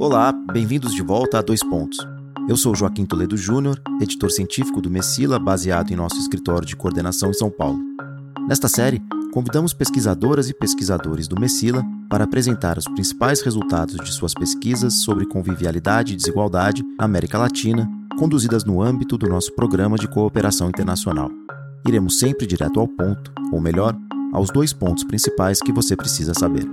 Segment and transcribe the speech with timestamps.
[0.00, 1.98] Olá, bem-vindos de volta a Dois Pontos.
[2.48, 7.28] Eu sou Joaquim Toledo Júnior, editor científico do Messila, baseado em nosso escritório de coordenação
[7.28, 7.78] em São Paulo.
[8.48, 14.32] Nesta série, convidamos pesquisadoras e pesquisadores do Messila para apresentar os principais resultados de suas
[14.32, 17.86] pesquisas sobre convivialidade e desigualdade na América Latina,
[18.18, 21.30] conduzidas no âmbito do nosso programa de cooperação internacional.
[21.86, 23.94] Iremos sempre direto ao ponto, ou melhor,
[24.32, 26.66] aos dois pontos principais que você precisa saber.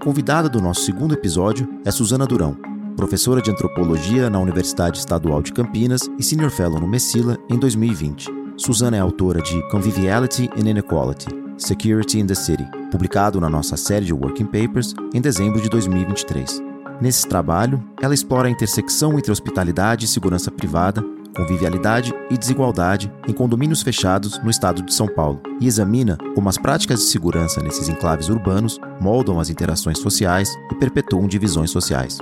[0.00, 2.56] Convidada do nosso segundo episódio é Suzana Durão,
[2.96, 8.28] professora de antropologia na Universidade Estadual de Campinas e senior fellow no Messila em 2020.
[8.56, 11.26] Suzana é autora de Conviviality and Inequality:
[11.58, 16.62] Security in the City, publicado na nossa série de working papers em dezembro de 2023.
[17.00, 21.04] Nesse trabalho, ela explora a intersecção entre hospitalidade e segurança privada
[21.36, 26.58] convivialidade e desigualdade em condomínios fechados no estado de São Paulo e examina como as
[26.58, 32.18] práticas de segurança nesses enclaves urbanos moldam as interações sociais e perpetuam divisões sociais.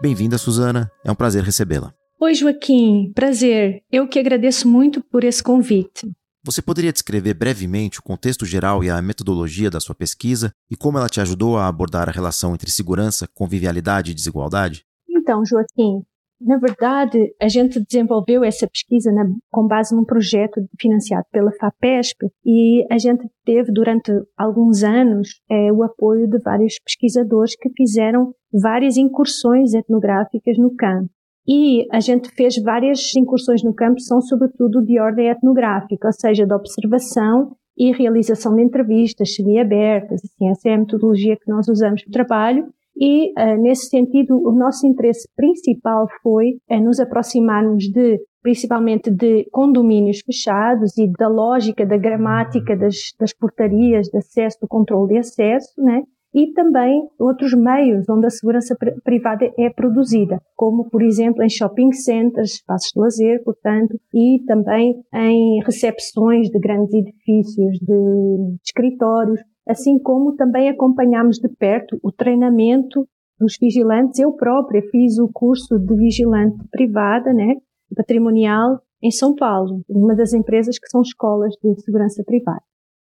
[0.00, 0.90] Bem-vinda, Suzana.
[1.04, 1.92] É um prazer recebê-la.
[2.20, 3.12] Oi, Joaquim.
[3.14, 3.82] Prazer.
[3.90, 6.08] Eu que agradeço muito por esse convite.
[6.44, 10.96] Você poderia descrever brevemente o contexto geral e a metodologia da sua pesquisa e como
[10.96, 14.84] ela te ajudou a abordar a relação entre segurança, convivialidade e desigualdade?
[15.28, 16.00] Então, Joaquim,
[16.40, 22.28] na verdade, a gente desenvolveu essa pesquisa na, com base num projeto financiado pela FAPESP
[22.46, 28.32] e a gente teve durante alguns anos é, o apoio de vários pesquisadores que fizeram
[28.50, 31.10] várias incursões etnográficas no campo.
[31.46, 36.46] E a gente fez várias incursões no campo, são sobretudo de ordem etnográfica, ou seja,
[36.46, 40.22] de observação e realização de entrevistas semi-abertas.
[40.24, 44.52] Assim, essa é a metodologia que nós usamos no trabalho e, uh, nesse sentido, o
[44.52, 51.86] nosso interesse principal foi uh, nos aproximarmos de, principalmente de condomínios fechados e da lógica,
[51.86, 56.02] da gramática das, das portarias de acesso, do controle de acesso, né?
[56.34, 61.92] E também outros meios onde a segurança privada é produzida, como, por exemplo, em shopping
[61.92, 69.98] centers, espaços de lazer, portanto, e também em recepções de grandes edifícios, de escritórios, assim
[69.98, 73.06] como também acompanhamos de perto o treinamento
[73.38, 74.18] dos vigilantes.
[74.18, 77.54] Eu própria fiz o curso de vigilante privada, né,
[77.94, 82.62] patrimonial, em São Paulo, uma das empresas que são escolas de segurança privada.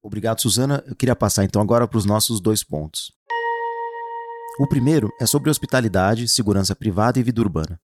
[0.03, 0.83] Obrigado, Suzana.
[0.87, 3.11] Eu queria passar então agora para os nossos dois pontos.
[4.59, 7.79] O primeiro é sobre hospitalidade, segurança privada e vida urbana.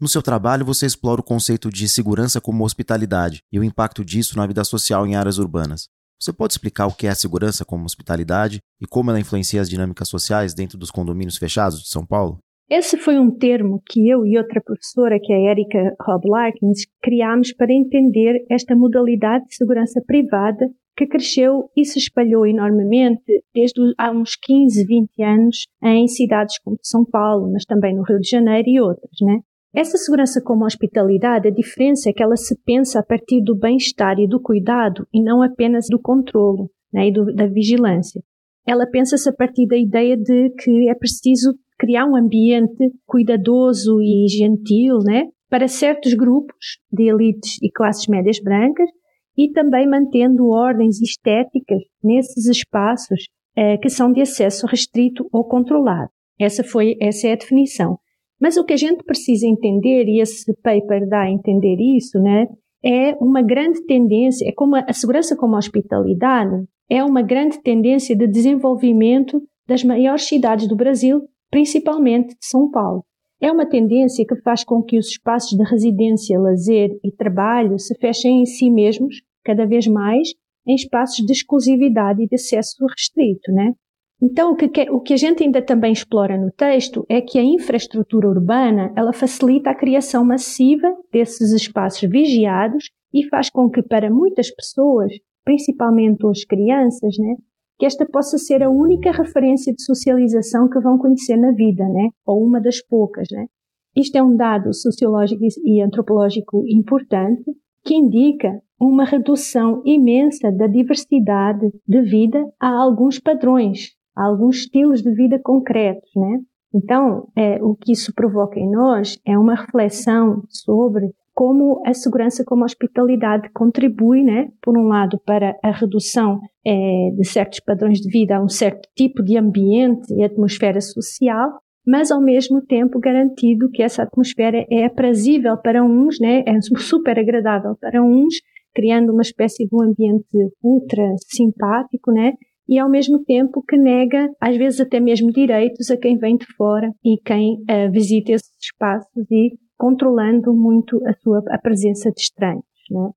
[0.00, 4.36] No seu trabalho, você explora o conceito de segurança como hospitalidade e o impacto disso
[4.36, 5.88] na vida social em áreas urbanas.
[6.20, 9.68] Você pode explicar o que é a segurança como hospitalidade e como ela influencia as
[9.68, 12.38] dinâmicas sociais dentro dos condomínios fechados de São Paulo?
[12.68, 16.80] Esse foi um termo que eu e outra professora, que é a Erika Rob Larkins,
[17.02, 20.66] criámos para entender esta modalidade de segurança privada
[20.96, 26.78] que cresceu e se espalhou enormemente desde há uns 15, 20 anos em cidades como
[26.82, 29.40] São Paulo, mas também no Rio de Janeiro e outras, né?
[29.74, 34.18] Essa segurança como hospitalidade, a diferença é que ela se pensa a partir do bem-estar
[34.18, 38.22] e do cuidado e não apenas do controlo né, e do, da vigilância.
[38.66, 44.26] Ela pensa-se a partir da ideia de que é preciso criar um ambiente cuidadoso e
[44.28, 48.88] gentil né, para certos grupos de elites e classes médias brancas
[49.36, 53.26] e também mantendo ordens estéticas nesses espaços
[53.56, 56.10] eh, que são de acesso restrito ou controlado.
[56.38, 57.98] Essa foi essa é a definição.
[58.40, 62.46] Mas o que a gente precisa entender, e esse paper dá a entender isso, né,
[62.84, 68.14] é uma grande tendência, é como a segurança como a hospitalidade, é uma grande tendência
[68.14, 73.04] de desenvolvimento das maiores cidades do Brasil, principalmente de São Paulo.
[73.40, 77.94] É uma tendência que faz com que os espaços de residência, lazer e trabalho se
[77.98, 80.28] fechem em si mesmos, cada vez mais,
[80.66, 83.72] em espaços de exclusividade e de acesso restrito, né?
[84.20, 87.44] Então, o que, o que a gente ainda também explora no texto é que a
[87.44, 94.10] infraestrutura urbana ela facilita a criação massiva desses espaços vigiados e faz com que para
[94.10, 95.12] muitas pessoas,
[95.44, 97.36] principalmente as crianças, né,
[97.78, 102.08] que esta possa ser a única referência de socialização que vão conhecer na vida, né,
[102.24, 103.46] ou uma das poucas, né.
[103.94, 107.44] Isto é um dado sociológico e antropológico importante
[107.86, 115.02] que indica uma redução imensa da diversidade de vida a alguns padrões a alguns estilos
[115.02, 116.40] de vida concretos, né?
[116.74, 122.42] Então, é, o que isso provoca em nós é uma reflexão sobre como a segurança
[122.46, 127.98] como a hospitalidade contribui, né, por um lado, para a redução é, de certos padrões
[128.00, 132.98] de vida a um certo tipo de ambiente e atmosfera social, mas ao mesmo tempo
[132.98, 138.34] garantido que essa atmosfera é aprazível para uns, né, é super agradável para uns,
[138.74, 140.26] criando uma espécie de um ambiente
[140.62, 142.32] ultra simpático, né?
[142.68, 146.46] E ao mesmo tempo que nega, às vezes até mesmo direitos a quem vem de
[146.56, 152.20] fora e quem uh, visita esses espaços e controlando muito a sua a presença de
[152.20, 153.10] estranhos, né?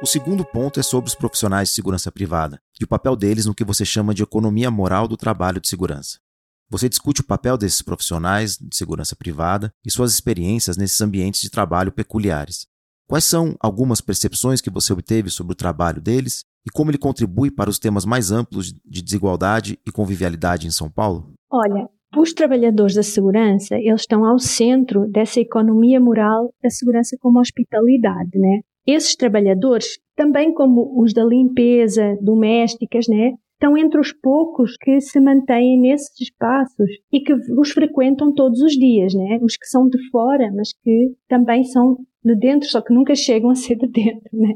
[0.00, 3.54] O segundo ponto é sobre os profissionais de segurança privada e o papel deles no
[3.54, 6.18] que você chama de economia moral do trabalho de segurança.
[6.70, 11.50] Você discute o papel desses profissionais de segurança privada e suas experiências nesses ambientes de
[11.50, 12.66] trabalho peculiares.
[13.08, 17.50] Quais são algumas percepções que você obteve sobre o trabalho deles e como ele contribui
[17.50, 21.32] para os temas mais amplos de desigualdade e convivialidade em São Paulo?
[21.50, 27.40] Olha, os trabalhadores da segurança, eles estão ao centro dessa economia moral da segurança como
[27.40, 28.60] hospitalidade, né?
[28.86, 35.20] Esses trabalhadores, também como os da limpeza, domésticas, né, estão entre os poucos que se
[35.20, 39.38] mantêm nesses espaços e que os frequentam todos os dias, né?
[39.42, 43.50] Os que são de fora, mas que também são de dentro, só que nunca chegam
[43.50, 44.54] a ser de dentro, né?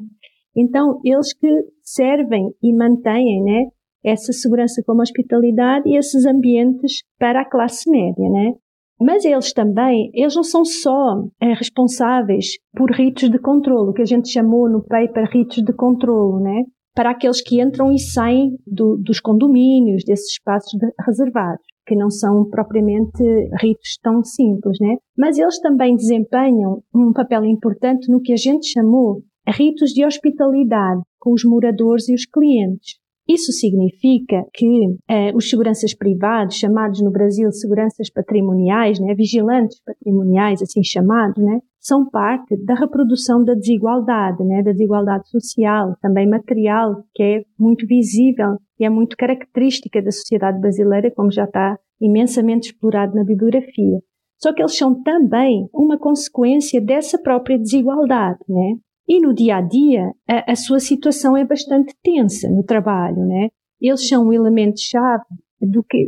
[0.57, 1.49] Então, eles que
[1.83, 3.65] servem e mantêm, né,
[4.05, 8.53] essa segurança como hospitalidade e esses ambientes para a classe média, né?
[9.01, 14.07] Mas eles também, eles não são só é, responsáveis por ritos de controlo, que a
[14.07, 16.63] gente chamou no paper ritos de controlo, né?
[16.95, 22.11] Para aqueles que entram e saem do, dos condomínios, desses espaços de, reservados, que não
[22.11, 23.23] são propriamente
[23.61, 24.97] ritos tão simples, né?
[25.17, 31.01] Mas eles também desempenham um papel importante no que a gente chamou ritos de hospitalidade
[31.19, 33.01] com os moradores e os clientes.
[33.29, 40.61] Isso significa que eh, os seguranças privados, chamados no Brasil seguranças patrimoniais, né, vigilantes patrimoniais,
[40.61, 47.03] assim chamados, né, são parte da reprodução da desigualdade, né, da desigualdade social, também material,
[47.13, 52.71] que é muito visível e é muito característica da sociedade brasileira, como já está imensamente
[52.71, 53.99] explorado na bibliografia.
[54.41, 58.77] Só que eles são também uma consequência dessa própria desigualdade, né?
[59.09, 63.49] E no dia a dia, a, sua situação é bastante tensa no trabalho, né?
[63.81, 65.25] Eles são um elemento-chave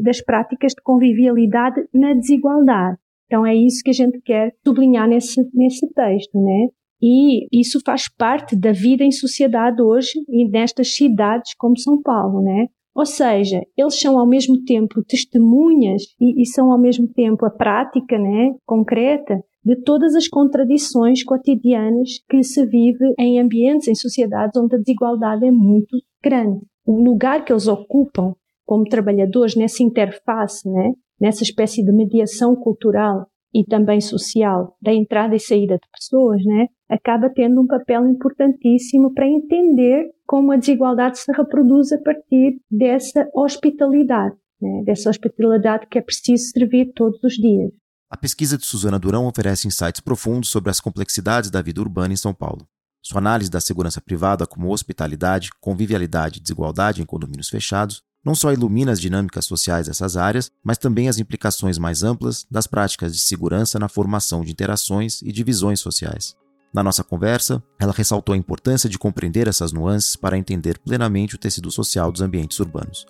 [0.03, 2.99] das práticas de convivialidade na desigualdade.
[3.27, 6.69] Então é isso que a gente quer sublinhar nesse, nesse texto, né?
[7.03, 12.41] E isso faz parte da vida em sociedade hoje e nestas cidades como São Paulo,
[12.43, 12.67] né?
[12.95, 17.51] Ou seja, eles são ao mesmo tempo testemunhas e, e são ao mesmo tempo a
[17.51, 24.57] prática, né, concreta de todas as contradições cotidianas que se vive em ambientes, em sociedades
[24.61, 26.61] onde a desigualdade é muito grande.
[26.87, 28.35] O lugar que eles ocupam
[28.65, 35.37] como trabalhadores nessa interface, né, nessa espécie de mediação cultural e também social da entrada
[35.37, 41.19] e saída de pessoas, né, acaba tendo um papel importantíssimo para entender como a desigualdade
[41.19, 47.35] se reproduz a partir dessa hospitalidade, né, dessa hospitalidade que é preciso servir todos os
[47.35, 47.71] dias.
[48.11, 52.17] A pesquisa de Suzana Durão oferece insights profundos sobre as complexidades da vida urbana em
[52.17, 52.67] São Paulo.
[53.03, 58.53] Sua análise da segurança privada como hospitalidade, convivialidade e desigualdade em condomínios fechados não só
[58.53, 63.21] ilumina as dinâmicas sociais dessas áreas, mas também as implicações mais amplas das práticas de
[63.21, 66.35] segurança na formação de interações e divisões sociais.
[66.73, 71.39] Na nossa conversa, ela ressaltou a importância de compreender essas nuances para entender plenamente o
[71.39, 73.07] tecido social dos ambientes urbanos.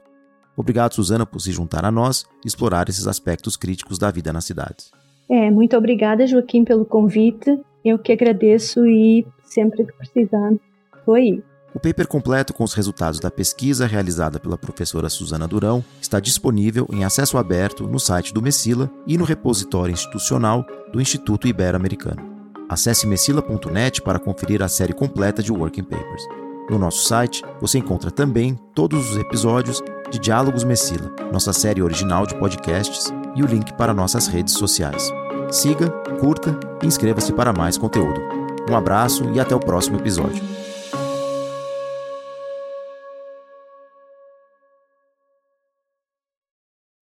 [0.57, 4.45] Obrigado, Suzana, por se juntar a nós e explorar esses aspectos críticos da vida nas
[4.45, 4.91] cidades.
[5.31, 7.59] É, muito obrigada, Joaquim, pelo convite.
[7.85, 10.53] Eu que agradeço e sempre que precisar,
[10.99, 11.43] estou aí.
[11.75, 16.87] O paper completo com os resultados da pesquisa realizada pela professora Suzana Durão está disponível
[16.93, 22.33] em acesso aberto no site do Messila e no repositório institucional do Instituto Ibero-Americano.
[22.69, 26.23] Acesse messila.net para conferir a série completa de Working Papers.
[26.71, 32.25] No nosso site, você encontra também todos os episódios de Diálogos Messila, nossa série original
[32.25, 35.11] de podcasts, e o link para nossas redes sociais.
[35.51, 38.21] Siga, curta e inscreva-se para mais conteúdo.
[38.71, 40.64] Um abraço e até o próximo episódio.